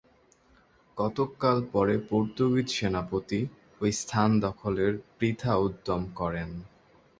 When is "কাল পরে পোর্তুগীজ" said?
1.39-2.67